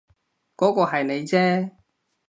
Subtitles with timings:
[0.57, 1.69] 嗰個係你啫